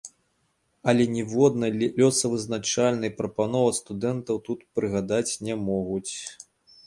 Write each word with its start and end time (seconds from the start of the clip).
Але 0.91 1.03
ніводнай 1.15 1.71
лёсавызначальнай 1.99 3.11
прапановы 3.19 3.67
ад 3.73 3.77
студэнтаў 3.81 4.35
тут 4.47 4.59
прыгадаць 4.79 5.33
не 5.49 5.55
могуць. 5.69 6.11